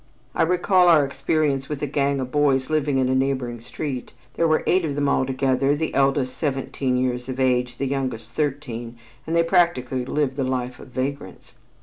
I 0.33 0.41
recall 0.41 0.87
our 0.87 1.05
experience 1.05 1.69
with 1.69 1.83
a 1.83 1.85
gang 1.85 2.19
of 2.19 2.31
boys 2.31 2.71
living 2.71 2.99
on 2.99 3.07
a 3.07 3.13
neighboring 3.13 3.61
street. 3.61 4.13
There 4.33 4.47
were 4.47 4.63
eight 4.65 4.83
of 4.83 4.95
them 4.95 5.07
altogether, 5.07 5.75
the 5.75 5.93
eldest 5.93 6.35
seventeen 6.35 6.97
years 6.97 7.29
of 7.29 7.39
age, 7.39 7.77
the 7.77 7.85
youngest 7.85 8.33
thirteen, 8.33 8.97
and 9.27 9.35
they 9.35 9.43
practically 9.43 10.03
lived 10.03 10.37
the 10.37 10.43
life 10.43 10.79
of 10.79 10.87
vagrants. 10.87 11.53